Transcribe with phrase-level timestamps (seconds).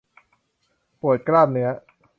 [1.01, 1.69] ปวดกล้ามเนื้อ